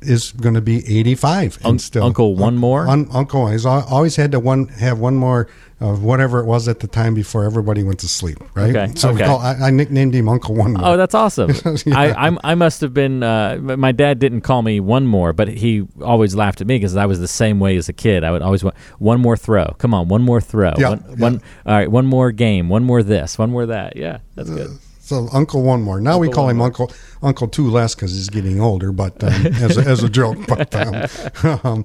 [0.00, 2.86] is going to be 85 and Un- still Uncle One More?
[2.86, 5.48] Un- Uncle he's always had to one have one more
[5.80, 8.74] of whatever it was at the time before everybody went to sleep, right?
[8.74, 9.26] Okay, So we okay.
[9.26, 10.84] call, I, I nicknamed him Uncle One More.
[10.84, 11.52] Oh, that's awesome.
[11.86, 11.98] Yeah.
[11.98, 13.22] I I'm, I must have been.
[13.22, 16.96] Uh, my dad didn't call me one more, but he always laughed at me because
[16.96, 18.24] I was the same way as a kid.
[18.24, 19.66] I would always want one more throw.
[19.78, 20.72] Come on, one more throw.
[20.76, 21.14] Yeah, one, yeah.
[21.16, 22.68] one- All right, one more game.
[22.68, 23.38] One more this.
[23.38, 23.96] One more that.
[23.96, 24.70] Yeah, that's good.
[25.00, 26.00] So Uncle One More.
[26.00, 26.66] Now we call him More.
[26.66, 30.36] Uncle Uncle Two Less because he's getting older, but um, as, a, as a joke.
[30.46, 31.84] But um, um,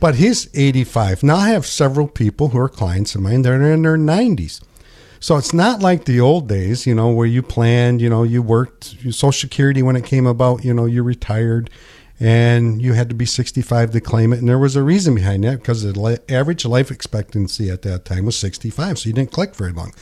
[0.00, 1.36] but he's 85 now.
[1.36, 3.42] I have several people who are clients of mine.
[3.42, 4.62] They're in their 90s.
[5.22, 8.40] So it's not like the old days, you know, where you planned, you know, you
[8.40, 11.68] worked Social Security when it came about, you know, you retired
[12.18, 14.38] and you had to be 65 to claim it.
[14.38, 18.24] And there was a reason behind that because the average life expectancy at that time
[18.24, 18.98] was 65.
[18.98, 19.92] So you didn't click very long.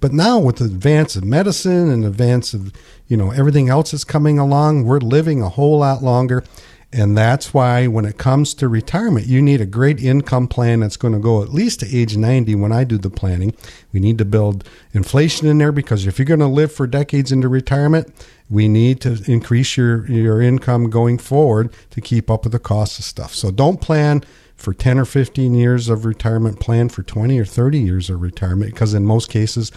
[0.00, 2.72] But now with the advance of medicine and advance of,
[3.08, 6.44] you know, everything else that's coming along, we're living a whole lot longer.
[6.92, 10.96] And that's why when it comes to retirement, you need a great income plan that's
[10.96, 13.54] going to go at least to age 90 when I do the planning.
[13.92, 17.32] We need to build inflation in there because if you're going to live for decades
[17.32, 18.14] into retirement,
[18.48, 22.98] we need to increase your, your income going forward to keep up with the cost
[22.98, 23.34] of stuff.
[23.34, 24.22] So don't plan
[24.56, 28.72] for 10 or 15 years of retirement, plan for 20 or 30 years of retirement
[28.72, 29.72] because in most cases,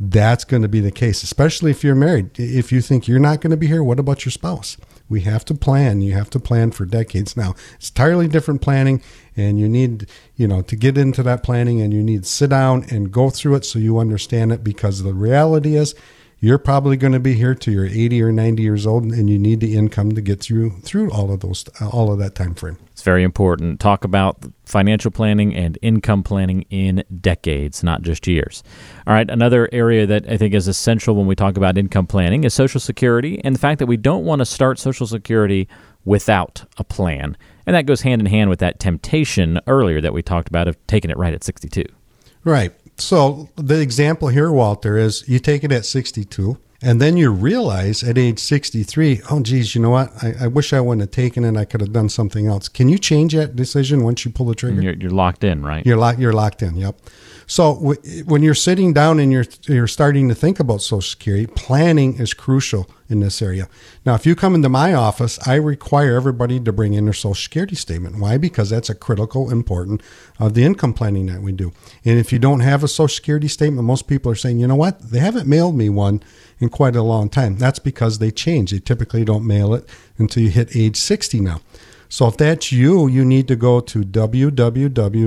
[0.00, 2.30] that's going to be the case, especially if you're married.
[2.38, 4.76] If you think you're not going to be here, what about your spouse?
[5.08, 6.00] We have to plan.
[6.00, 7.36] You have to plan for decades.
[7.36, 9.02] Now, it's entirely different planning,
[9.36, 12.50] and you need, you know, to get into that planning and you need to sit
[12.50, 15.94] down and go through it so you understand it because the reality is
[16.38, 19.38] you're probably going to be here till you're 80 or 90 years old and you
[19.38, 22.78] need the income to get through through all of those all of that time frame.
[23.06, 23.78] Very important.
[23.78, 28.64] Talk about financial planning and income planning in decades, not just years.
[29.06, 32.42] All right, another area that I think is essential when we talk about income planning
[32.42, 35.68] is Social Security and the fact that we don't want to start Social Security
[36.04, 37.36] without a plan.
[37.64, 40.76] And that goes hand in hand with that temptation earlier that we talked about of
[40.88, 41.84] taking it right at 62.
[42.42, 42.72] Right.
[42.98, 48.02] So the example here, Walter, is you take it at 62, and then you realize
[48.02, 50.12] at age 63, oh, geez, you know what?
[50.22, 51.56] I, I wish I wouldn't have taken it.
[51.56, 52.68] I could have done something else.
[52.68, 54.82] Can you change that decision once you pull the trigger?
[54.82, 55.84] You're, you're locked in, right?
[55.86, 56.18] You're locked.
[56.18, 56.76] You're locked in.
[56.76, 56.96] Yep.
[57.46, 61.46] So w- when you're sitting down and you're you're starting to think about Social Security,
[61.46, 63.68] planning is crucial in this area.
[64.04, 67.34] Now, if you come into my office, I require everybody to bring in their Social
[67.34, 68.18] Security statement.
[68.18, 68.36] Why?
[68.36, 70.02] Because that's a critical, important
[70.40, 71.72] of the income planning that we do.
[72.04, 74.74] And if you don't have a Social Security statement, most people are saying, you know
[74.74, 75.00] what?
[75.10, 76.22] They haven't mailed me one
[76.58, 77.58] in quite a long time.
[77.58, 78.72] That's because they change.
[78.72, 81.60] They typically don't mail it until you hit age 60 now.
[82.08, 85.26] So if that's you, you need to go to www.ssa.gov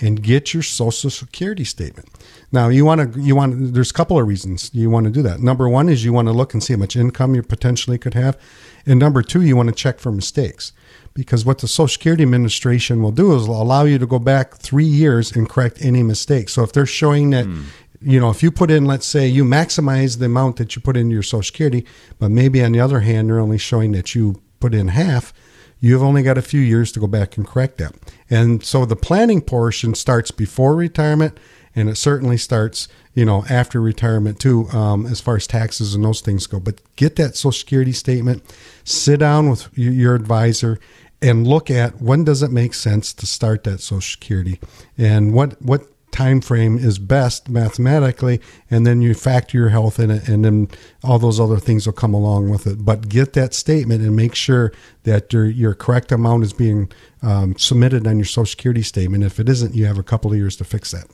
[0.00, 2.08] and get your social security statement.
[2.50, 5.22] Now you want to you want there's a couple of reasons you want to do
[5.22, 5.40] that.
[5.40, 8.14] Number 1 is you want to look and see how much income you potentially could
[8.14, 8.36] have.
[8.84, 10.72] And number 2, you want to check for mistakes.
[11.14, 14.84] Because what the Social Security Administration will do is allow you to go back 3
[14.84, 16.52] years and correct any mistakes.
[16.54, 17.64] So if they're showing that hmm.
[18.00, 20.96] you know, if you put in, let's say you maximize the amount that you put
[20.96, 21.86] into your Social Security,
[22.18, 25.34] but maybe on the other hand, they're only showing that you put in half,
[25.80, 27.94] you've only got a few years to go back and correct that.
[28.30, 31.36] And so the planning portion starts before retirement,
[31.74, 36.04] and it certainly starts, you know, after retirement too, um, as far as taxes and
[36.04, 36.60] those things go.
[36.60, 38.44] But get that Social Security statement,
[38.84, 40.78] sit down with your advisor,
[41.20, 44.60] and look at when does it make sense to start that Social Security,
[44.96, 50.10] and what what time frame is best mathematically and then you factor your health in
[50.10, 50.68] it and then
[51.02, 52.84] all those other things will come along with it.
[52.84, 54.72] But get that statement and make sure
[55.02, 59.24] that your your correct amount is being um, submitted on your social security statement.
[59.24, 61.06] If it isn't you have a couple of years to fix that.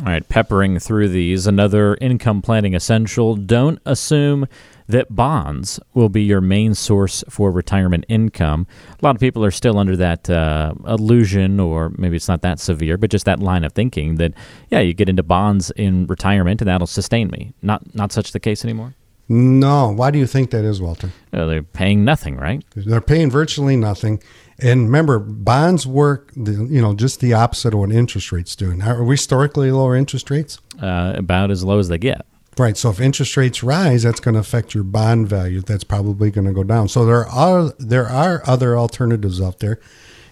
[0.00, 3.36] All right, peppering through these, another income planning essential.
[3.36, 4.46] Don't assume
[4.86, 8.66] that bonds will be your main source for retirement income.
[9.00, 12.60] A lot of people are still under that uh, illusion, or maybe it's not that
[12.60, 14.34] severe, but just that line of thinking that,
[14.70, 17.52] yeah, you get into bonds in retirement and that'll sustain me.
[17.62, 18.94] Not, not such the case anymore.
[19.28, 22.62] no why do you think that is walter Uh, they're paying nothing, right?
[22.76, 24.20] they're paying virtually nothing
[24.60, 28.78] and remember bonds work the, you know just the opposite of what interest rates do
[28.82, 32.26] are we historically lower interest rates Uh, about as low as they get.
[32.56, 32.76] Right.
[32.76, 35.60] So if interest rates rise, that's going to affect your bond value.
[35.60, 36.88] That's probably going to go down.
[36.88, 39.80] So there are there are other alternatives out there,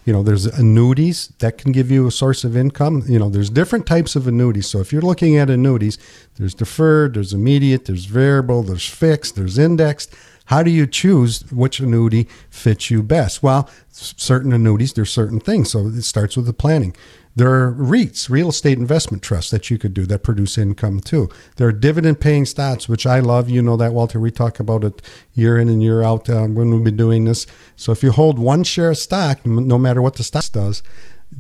[0.05, 3.05] You know, there's annuities that can give you a source of income.
[3.07, 4.67] You know, there's different types of annuities.
[4.67, 5.97] So if you're looking at annuities,
[6.37, 10.13] there's deferred, there's immediate, there's variable, there's fixed, there's indexed.
[10.47, 13.45] How do you choose which annuity fits you best?
[13.45, 15.71] Well, certain annuities, there's certain things.
[15.71, 16.97] So it starts with the planning.
[17.35, 21.31] There are REITs, real estate investment trusts, that you could do that produce income too.
[21.57, 23.49] There are dividend paying stocks, which I love.
[23.49, 24.21] You know that, Walter.
[24.21, 25.01] We talk about it
[25.33, 27.47] year in and year out uh, when we've been doing this.
[27.75, 30.83] So if you hold one share of stock, no matter what the stock does,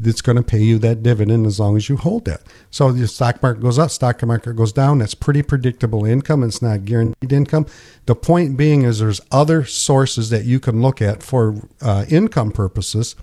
[0.02, 2.40] it's going to pay you that dividend as long as you hold it.
[2.70, 4.98] So the stock market goes up, stock market goes down.
[4.98, 6.42] That's pretty predictable income.
[6.42, 7.66] It's not guaranteed income.
[8.07, 12.52] The point being is there's other sources that you can look at for uh, income
[12.52, 13.14] purposes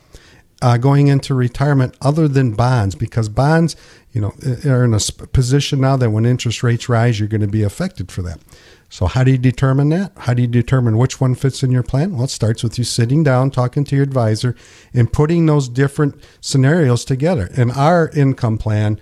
[0.61, 3.75] uh, going into retirement other than bonds because bonds,
[4.11, 4.33] you know,
[4.65, 8.11] are in a position now that when interest rates rise, you're going to be affected
[8.11, 8.39] for that.
[8.89, 10.11] So how do you determine that?
[10.17, 12.13] How do you determine which one fits in your plan?
[12.13, 14.55] Well, it starts with you sitting down, talking to your advisor,
[14.93, 17.49] and putting those different scenarios together.
[17.55, 18.99] In our income plan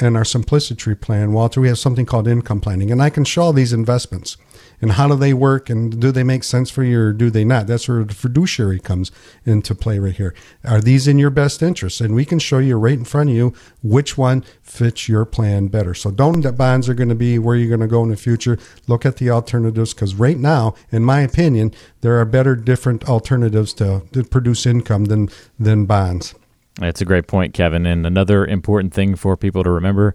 [0.00, 3.42] and our simplicity plan, Walter, we have something called income planning, and I can show
[3.42, 4.36] all these investments
[4.80, 7.44] and how do they work and do they make sense for you or do they
[7.44, 7.66] not?
[7.66, 9.12] That's where the fiduciary comes
[9.44, 10.34] into play right here.
[10.64, 12.00] Are these in your best interest?
[12.00, 15.68] And we can show you right in front of you which one fits your plan
[15.68, 15.94] better.
[15.94, 18.16] So don't that bonds are going to be where you're going to go in the
[18.16, 18.58] future.
[18.86, 23.74] Look at the alternatives because right now, in my opinion, there are better different alternatives
[23.74, 26.34] to, to produce income than than bonds.
[26.76, 27.84] That's a great point, Kevin.
[27.84, 30.14] And another important thing for people to remember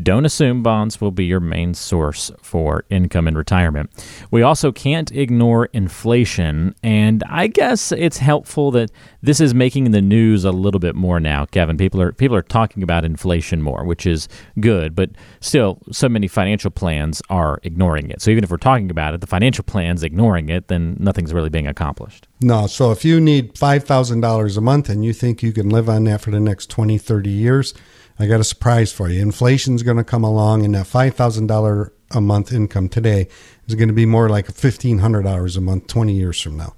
[0.00, 3.90] don't assume bonds will be your main source for income in retirement.
[4.30, 8.90] We also can't ignore inflation, and I guess it's helpful that
[9.22, 11.76] this is making the news a little bit more now, Kevin.
[11.76, 14.28] People are people are talking about inflation more, which is
[14.60, 18.22] good, but still so many financial plans are ignoring it.
[18.22, 21.50] So even if we're talking about it, the financial plan's ignoring it, then nothing's really
[21.50, 22.28] being accomplished.
[22.40, 26.04] No, so if you need $5,000 a month and you think you can live on
[26.04, 27.74] that for the next 20, 30 years,
[28.22, 29.20] I got a surprise for you.
[29.20, 33.26] Inflation's going to come along, and that five thousand dollar a month income today
[33.66, 36.74] is going to be more like fifteen hundred dollars a month twenty years from now.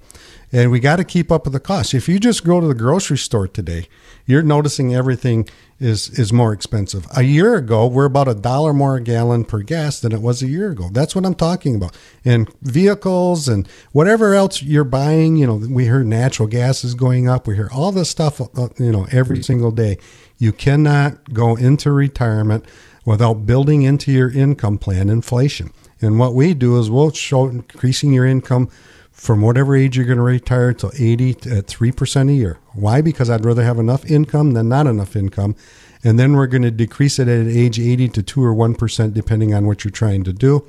[0.51, 1.93] And we got to keep up with the cost.
[1.93, 3.87] If you just go to the grocery store today,
[4.25, 5.47] you're noticing everything
[5.79, 7.05] is is more expensive.
[7.15, 10.41] A year ago, we're about a dollar more a gallon per gas than it was
[10.41, 10.89] a year ago.
[10.91, 11.95] That's what I'm talking about.
[12.23, 17.29] And vehicles and whatever else you're buying, you know, we hear natural gas is going
[17.29, 17.45] up.
[17.45, 19.99] We hear all this stuff, uh, you know, every single day.
[20.37, 22.65] You cannot go into retirement
[23.05, 25.71] without building into your income plan inflation.
[26.01, 28.69] And what we do is we'll show increasing your income
[29.11, 32.59] from whatever age you're going to retire to 80 uh, at 3% a year.
[32.73, 33.01] Why?
[33.01, 35.55] Because I'd rather have enough income than not enough income.
[36.03, 39.53] And then we're going to decrease it at age 80 to 2 or 1% depending
[39.53, 40.67] on what you're trying to do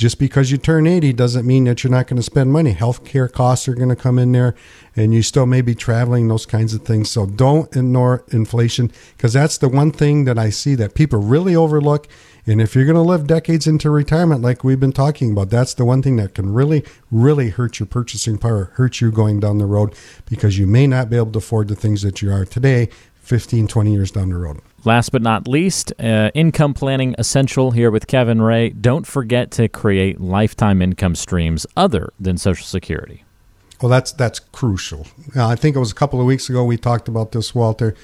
[0.00, 2.72] just because you turn 80 doesn't mean that you're not going to spend money.
[2.72, 4.54] Healthcare costs are going to come in there,
[4.96, 7.10] and you still may be traveling, those kinds of things.
[7.10, 11.54] So don't ignore inflation because that's the one thing that I see that people really
[11.54, 12.08] overlook.
[12.46, 15.74] And if you're going to live decades into retirement, like we've been talking about, that's
[15.74, 19.58] the one thing that can really, really hurt your purchasing power, hurt you going down
[19.58, 22.46] the road because you may not be able to afford the things that you are
[22.46, 24.62] today 15, 20 years down the road.
[24.84, 28.70] Last but not least, uh, income planning essential here with Kevin Ray.
[28.70, 33.24] Don't forget to create lifetime income streams other than Social Security.
[33.82, 35.06] Well, that's that's crucial.
[35.36, 37.94] I think it was a couple of weeks ago we talked about this, Walter.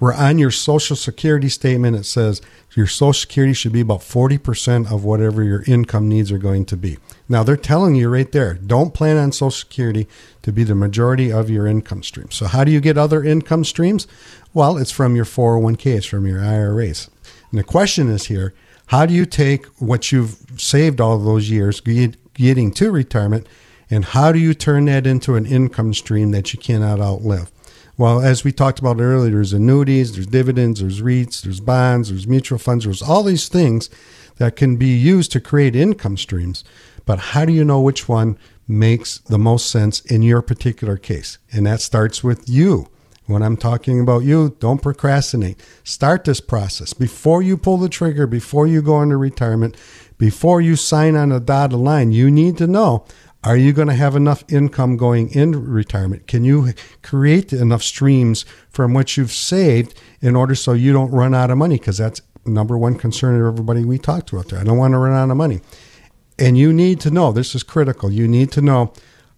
[0.00, 2.40] Where on your Social Security statement it says
[2.74, 6.64] your Social Security should be about forty percent of whatever your income needs are going
[6.64, 6.96] to be.
[7.28, 10.08] Now they're telling you right there, don't plan on Social Security
[10.42, 12.30] to be the majority of your income stream.
[12.30, 14.08] So how do you get other income streams?
[14.54, 17.10] Well, it's from your 401k, it's from your IRAs.
[17.50, 18.54] And the question is here
[18.86, 23.46] how do you take what you've saved all those years getting to retirement,
[23.90, 27.52] and how do you turn that into an income stream that you cannot outlive?
[28.00, 32.26] Well, as we talked about earlier, there's annuities, there's dividends, there's REITs, there's bonds, there's
[32.26, 33.90] mutual funds, there's all these things
[34.38, 36.64] that can be used to create income streams.
[37.04, 41.36] But how do you know which one makes the most sense in your particular case?
[41.52, 42.88] And that starts with you.
[43.26, 45.60] When I'm talking about you, don't procrastinate.
[45.84, 49.76] Start this process before you pull the trigger, before you go into retirement,
[50.16, 52.12] before you sign on a dotted line.
[52.12, 53.04] You need to know
[53.42, 56.26] are you going to have enough income going in retirement?
[56.26, 61.34] Can you create enough streams from what you've saved in order so you don't run
[61.34, 61.78] out of money?
[61.78, 64.60] Because that's number one concern of everybody we talk to out there.
[64.60, 65.60] I don't want to run out of money.
[66.38, 68.10] And you need to know this is critical.
[68.10, 68.92] You need to know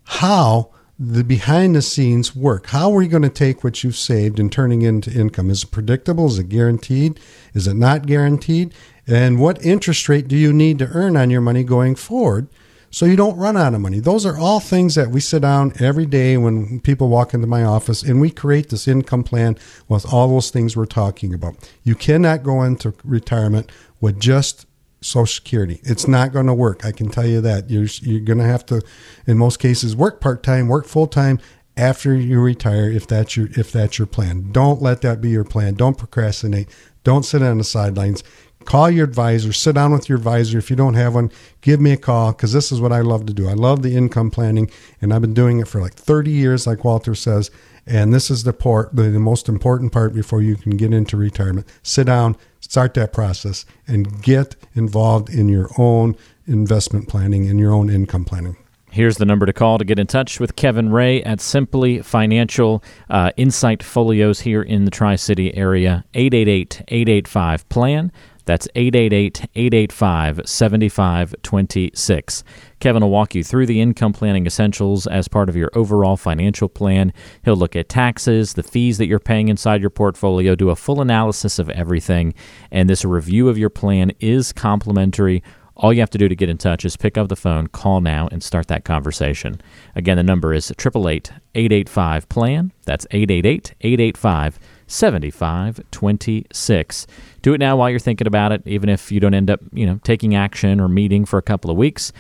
[0.04, 2.66] how the behind the scenes work.
[2.68, 5.50] How are you going to take what you've saved and turning into income?
[5.50, 6.26] Is it predictable?
[6.26, 7.18] Is it guaranteed?
[7.54, 8.72] Is it not guaranteed?
[9.06, 12.48] And what interest rate do you need to earn on your money going forward
[12.92, 13.98] so you don't run out of money.
[13.98, 17.64] Those are all things that we sit down every day when people walk into my
[17.64, 19.56] office and we create this income plan
[19.88, 21.56] with all those things we're talking about.
[21.82, 24.66] You cannot go into retirement with just
[25.00, 25.80] Social Security.
[25.82, 26.84] It's not going to work.
[26.84, 27.70] I can tell you that.
[27.70, 28.82] You're, you're going to have to,
[29.26, 31.40] in most cases, work part time, work full time
[31.76, 34.52] after you retire if that's your if that's your plan.
[34.52, 35.74] Don't let that be your plan.
[35.74, 36.68] Don't procrastinate.
[37.04, 38.22] Don't sit on the sidelines.
[38.64, 39.52] Call your advisor.
[39.52, 40.58] Sit down with your advisor.
[40.58, 43.26] If you don't have one, give me a call because this is what I love
[43.26, 43.48] to do.
[43.48, 46.84] I love the income planning, and I've been doing it for like 30 years, like
[46.84, 47.50] Walter says.
[47.86, 51.16] And this is the part, the, the most important part before you can get into
[51.16, 51.66] retirement.
[51.82, 57.72] Sit down, start that process, and get involved in your own investment planning and your
[57.72, 58.56] own income planning.
[58.92, 62.84] Here's the number to call to get in touch with Kevin Ray at Simply Financial
[63.08, 66.04] uh, Insight Folios here in the Tri City area.
[66.12, 68.12] 888 885 PLAN.
[68.44, 72.44] That's 888 885 7526.
[72.80, 76.68] Kevin will walk you through the income planning essentials as part of your overall financial
[76.68, 77.12] plan.
[77.44, 81.00] He'll look at taxes, the fees that you're paying inside your portfolio, do a full
[81.00, 82.34] analysis of everything.
[82.70, 85.42] And this review of your plan is complimentary.
[85.76, 88.00] All you have to do to get in touch is pick up the phone, call
[88.00, 89.60] now, and start that conversation.
[89.94, 92.72] Again, the number is 888 885 PLAN.
[92.84, 94.58] That's 888 885
[94.92, 97.06] 7526.
[97.40, 99.86] Do it now while you're thinking about it, even if you don't end up, you
[99.86, 102.12] know, taking action or meeting for a couple of weeks.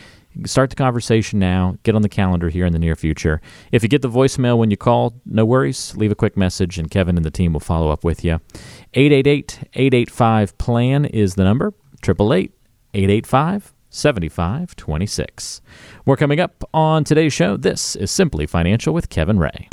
[0.46, 1.76] Start the conversation now.
[1.82, 3.42] Get on the calendar here in the near future.
[3.70, 5.94] If you get the voicemail when you call, no worries.
[5.96, 8.40] Leave a quick message and Kevin and the team will follow up with you.
[8.94, 11.74] 888 885 PLAN is the number.
[12.02, 12.52] 888
[12.94, 15.60] 885 7526.
[16.06, 17.58] More coming up on today's show.
[17.58, 19.68] This is Simply Financial with Kevin Ray.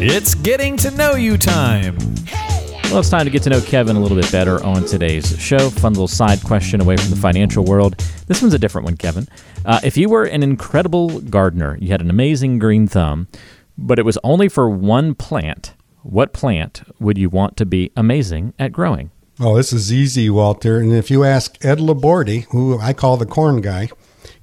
[0.00, 1.98] It's getting to know you time.
[2.84, 5.70] Well, it's time to get to know Kevin a little bit better on today's show.
[5.70, 7.96] Fun little side question away from the financial world.
[8.28, 9.26] This one's a different one, Kevin.
[9.64, 13.26] Uh, if you were an incredible gardener, you had an amazing green thumb,
[13.76, 15.74] but it was only for one plant,
[16.04, 19.10] what plant would you want to be amazing at growing?
[19.40, 20.78] Oh, this is easy, Walter.
[20.78, 23.88] And if you ask Ed Labordi, who I call the corn guy,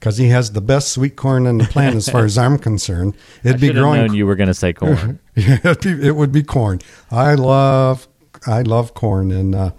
[0.06, 3.18] because he has the best sweet corn on the planet as far as I'm concerned,
[3.44, 4.02] it'd be growing.
[4.06, 5.18] known you were going to say corn.
[5.36, 6.80] Yeah, it'd be- it would be corn.
[7.10, 8.08] I love,
[8.46, 9.72] I love corn, and uh,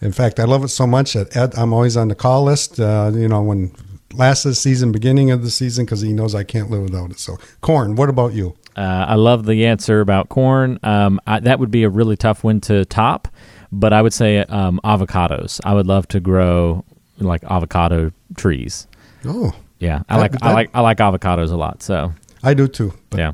[0.00, 2.80] in fact, I love it so much that Ed, I'm always on the call list.
[2.80, 3.70] Uh, you know, when
[4.14, 7.10] last of the season, beginning of the season, because he knows I can't live without
[7.10, 7.18] it.
[7.18, 7.96] So, corn.
[7.96, 8.56] What about you?
[8.76, 10.78] Uh, I love the answer about corn.
[10.84, 13.28] Um, I, that would be a really tough one to top,
[13.70, 15.60] but I would say um, avocados.
[15.64, 16.82] I would love to grow
[17.18, 18.86] like avocado trees.
[19.26, 21.82] Oh, Yeah, I That- like I like I like avocados a lot.
[21.82, 22.12] So
[22.42, 22.92] I do too.
[23.10, 23.32] But yeah,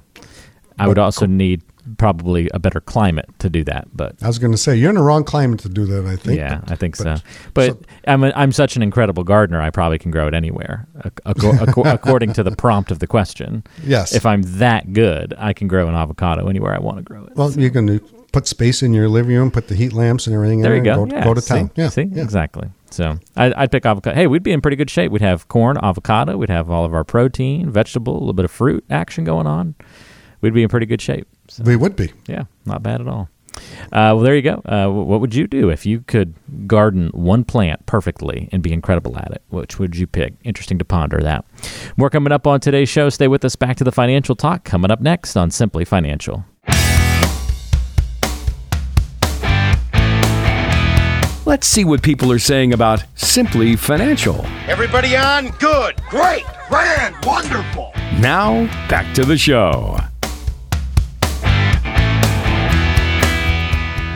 [0.78, 1.62] I would also need
[1.98, 3.88] probably a better climate to do that.
[3.92, 6.06] But I was going to say you're in the wrong climate to do that.
[6.06, 6.38] I think.
[6.38, 7.04] yeah, but- I think so.
[7.04, 7.22] but-
[7.54, 9.60] But so- I'm a, I'm such an incredible gardener.
[9.60, 13.06] I probably can grow it anywhere, ac- acco- acco- according to the prompt of the
[13.06, 13.64] question.
[13.84, 14.14] Yes.
[14.14, 17.34] If I'm that good, I can grow an avocado anywhere I want to grow it.
[17.36, 18.00] Well, you're going to
[18.32, 20.60] put space in your living room, put the heat lamps and everything.
[20.62, 21.02] There in you there go.
[21.02, 21.54] and Go, yeah, go to see?
[21.54, 21.70] town.
[21.76, 21.88] Yeah.
[21.90, 22.22] See, yeah.
[22.22, 22.70] exactly.
[22.90, 24.14] So I, I'd pick avocado.
[24.16, 25.12] Hey, we'd be in pretty good shape.
[25.12, 26.36] We'd have corn, avocado.
[26.36, 29.74] We'd have all of our protein, vegetable, a little bit of fruit action going on.
[30.40, 31.28] We'd be in pretty good shape.
[31.48, 32.12] So, We would be.
[32.26, 33.28] yeah, not bad at all.
[33.92, 34.62] Uh, well, there you go.
[34.64, 36.34] Uh, what would you do if you could
[36.66, 39.42] garden one plant perfectly and be incredible at it?
[39.50, 40.34] Which would you pick?
[40.42, 41.44] Interesting to ponder that.
[41.98, 43.10] More coming up on today's show.
[43.10, 43.54] Stay with us.
[43.54, 46.44] Back to the financial talk coming up next on Simply Financial.
[51.52, 54.42] Let's see what people are saying about Simply Financial.
[54.68, 55.48] Everybody on?
[55.58, 56.00] Good.
[56.08, 56.46] Great.
[56.70, 57.14] Grand.
[57.26, 57.92] Wonderful.
[58.18, 59.98] Now, back to the show.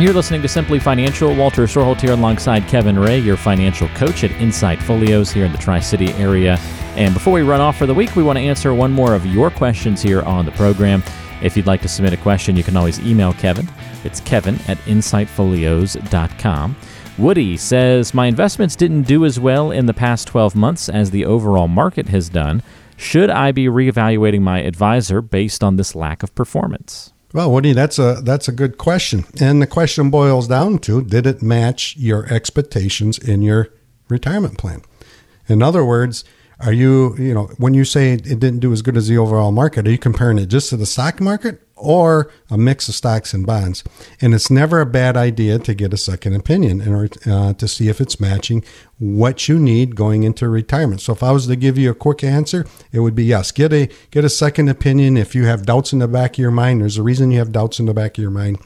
[0.00, 1.36] You're listening to Simply Financial.
[1.36, 5.58] Walter Storholt here alongside Kevin Ray, your financial coach at Insight Folios here in the
[5.58, 6.56] Tri City area.
[6.96, 9.26] And before we run off for the week, we want to answer one more of
[9.26, 11.02] your questions here on the program.
[11.42, 13.68] If you'd like to submit a question, you can always email Kevin.
[14.04, 16.76] It's kevin at insightfolios.com.
[17.18, 21.24] Woody says, My investments didn't do as well in the past 12 months as the
[21.24, 22.62] overall market has done.
[22.98, 27.14] Should I be reevaluating my advisor based on this lack of performance?
[27.32, 31.26] Well, Woody, that's a that's a good question, and the question boils down to: Did
[31.26, 33.68] it match your expectations in your
[34.08, 34.82] retirement plan?
[35.48, 36.24] In other words,
[36.60, 39.52] are you you know when you say it didn't do as good as the overall
[39.52, 43.34] market, are you comparing it just to the stock market or a mix of stocks
[43.34, 43.84] and bonds?
[44.22, 47.68] And it's never a bad idea to get a second opinion in order uh, to
[47.68, 48.64] see if it's matching
[48.98, 51.02] what you need going into retirement.
[51.02, 53.52] So if I was to give you a quick answer, it would be yes.
[53.52, 56.50] Get a get a second opinion if you have doubts in the back of your
[56.50, 56.80] mind.
[56.80, 58.58] There's a reason you have doubts in the back of your mind.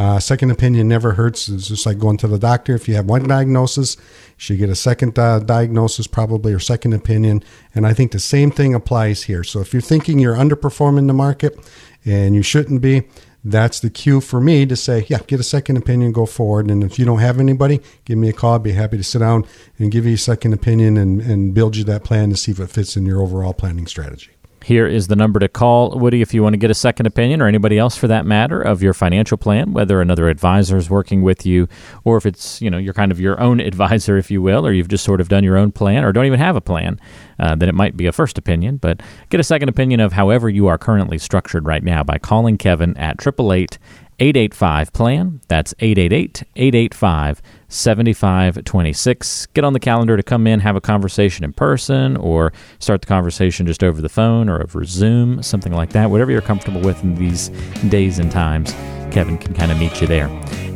[0.00, 1.46] Uh, second opinion never hurts.
[1.50, 2.74] It's just like going to the doctor.
[2.74, 4.02] If you have one diagnosis, you
[4.38, 7.44] should get a second uh, diagnosis, probably, or second opinion.
[7.74, 9.44] And I think the same thing applies here.
[9.44, 11.58] So if you're thinking you're underperforming the market
[12.06, 13.02] and you shouldn't be,
[13.44, 16.70] that's the cue for me to say, yeah, get a second opinion, go forward.
[16.70, 18.54] And if you don't have anybody, give me a call.
[18.54, 19.44] I'd be happy to sit down
[19.78, 22.60] and give you a second opinion and, and build you that plan to see if
[22.60, 24.30] it fits in your overall planning strategy.
[24.70, 27.42] Here is the number to call, Woody, if you want to get a second opinion,
[27.42, 31.22] or anybody else for that matter, of your financial plan, whether another advisor is working
[31.22, 31.66] with you,
[32.04, 34.70] or if it's, you know, you're kind of your own advisor, if you will, or
[34.70, 37.00] you've just sort of done your own plan, or don't even have a plan,
[37.40, 38.76] uh, then it might be a first opinion.
[38.76, 42.56] But get a second opinion of however you are currently structured right now by calling
[42.56, 43.76] Kevin at 888
[44.20, 45.40] 885 plan.
[45.48, 49.46] That's 888 885 7526.
[49.54, 53.06] Get on the calendar to come in, have a conversation in person, or start the
[53.06, 56.10] conversation just over the phone or over Zoom, something like that.
[56.10, 57.48] Whatever you're comfortable with in these
[57.88, 58.72] days and times,
[59.12, 60.26] Kevin can kind of meet you there.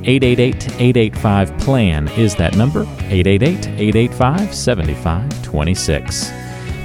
[0.06, 6.30] 888 885 plan is that number 888 885 7526.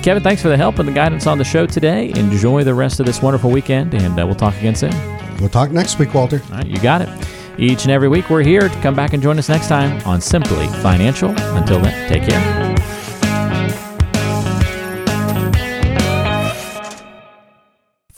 [0.01, 2.11] Kevin, thanks for the help and the guidance on the show today.
[2.15, 4.93] Enjoy the rest of this wonderful weekend, and uh, we'll talk again soon.
[5.39, 6.41] We'll talk next week, Walter.
[6.49, 7.38] All right, you got it.
[7.59, 10.21] Each and every week, we're here to come back and join us next time on
[10.21, 11.31] Simply Financial.
[11.57, 12.68] Until then, take care.